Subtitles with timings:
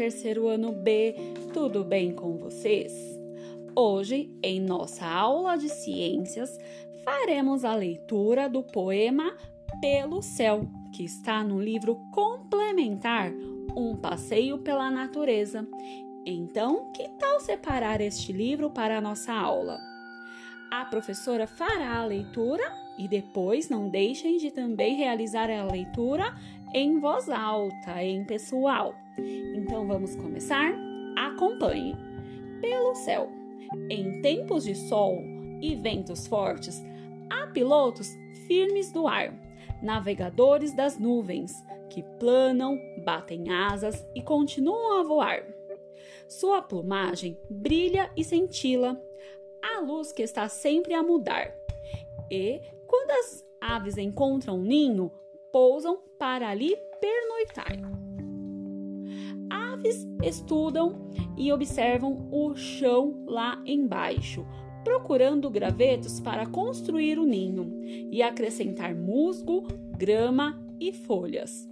[0.00, 1.14] terceiro ano B,
[1.52, 2.92] tudo bem com vocês?
[3.76, 6.58] Hoje, em nossa aula de ciências,
[7.04, 9.36] faremos a leitura do poema
[9.80, 13.30] Pelo Céu, que está no livro complementar
[13.76, 15.66] Um Passeio pela Natureza.
[16.24, 19.78] Então, que tal separar este livro para a nossa aula?
[20.70, 22.62] A professora fará a leitura
[22.96, 26.32] e depois não deixem de também realizar a leitura
[26.72, 28.94] em voz alta, em pessoal.
[29.18, 30.72] Então vamos começar?
[31.16, 31.96] Acompanhe.
[32.60, 33.28] Pelo céu,
[33.90, 35.18] em tempos de sol
[35.60, 36.80] e ventos fortes,
[37.28, 38.08] há pilotos
[38.46, 39.34] firmes do ar,
[39.82, 41.52] navegadores das nuvens,
[41.88, 45.42] que planam, batem asas e continuam a voar.
[46.28, 49.00] Sua plumagem brilha e cintila,
[49.80, 51.54] luz que está sempre a mudar.
[52.30, 55.10] E, quando as aves encontram um ninho,
[55.52, 57.76] pousam para ali pernoitar.
[59.50, 64.46] Aves estudam e observam o chão lá embaixo,
[64.84, 69.66] procurando gravetos para construir o ninho e acrescentar musgo,
[69.96, 71.68] grama e folhas.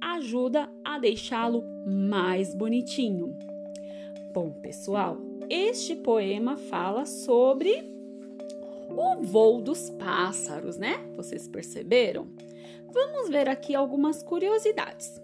[0.00, 3.36] Ajuda a deixá-lo mais bonitinho.
[4.34, 5.16] Bom, pessoal,
[5.54, 7.70] este poema fala sobre
[8.88, 10.94] o voo dos pássaros, né?
[11.14, 12.26] Vocês perceberam?
[12.90, 15.20] Vamos ver aqui algumas curiosidades.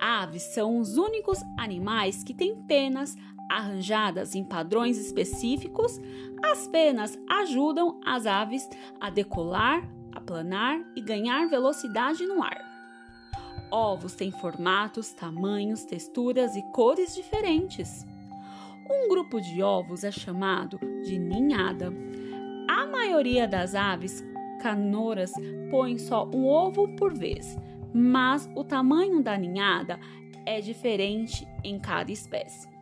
[0.00, 3.14] Aves são os únicos animais que têm penas
[3.50, 6.00] arranjadas em padrões específicos.
[6.42, 8.66] As penas ajudam as aves
[8.98, 12.64] a decolar, a planar e ganhar velocidade no ar.
[13.70, 18.06] Ovos têm formatos, tamanhos, texturas e cores diferentes.
[18.88, 21.92] Um grupo de ovos é chamado de ninhada.
[22.68, 24.24] A maioria das aves
[24.60, 25.32] canoras
[25.70, 27.56] põem só um ovo por vez,
[27.94, 29.98] mas o tamanho da ninhada
[30.44, 32.73] é diferente em cada espécie.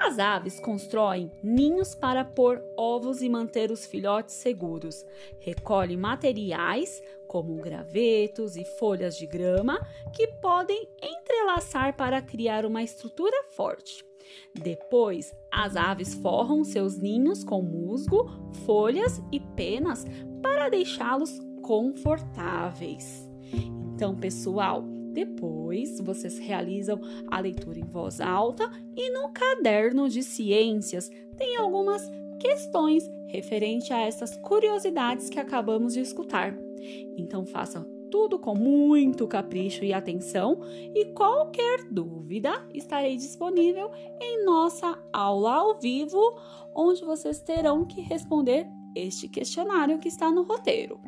[0.00, 5.04] As aves constroem ninhos para pôr ovos e manter os filhotes seguros.
[5.40, 13.42] Recolhem materiais como gravetos e folhas de grama que podem entrelaçar para criar uma estrutura
[13.56, 14.04] forte.
[14.54, 18.30] Depois, as aves forram seus ninhos com musgo,
[18.64, 20.06] folhas e penas
[20.40, 23.28] para deixá-los confortáveis.
[23.52, 24.84] Então, pessoal,
[25.18, 32.08] depois vocês realizam a leitura em voz alta e no caderno de ciências tem algumas
[32.38, 36.56] questões referente a essas curiosidades que acabamos de escutar.
[37.16, 40.60] Então façam tudo com muito capricho e atenção
[40.94, 43.90] e qualquer dúvida estarei disponível
[44.20, 46.20] em nossa aula ao vivo,
[46.72, 51.00] onde vocês terão que responder este questionário que está no roteiro.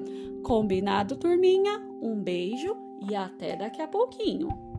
[0.42, 1.80] Combinado, turminha?
[2.02, 4.69] Um beijo e até daqui a pouquinho.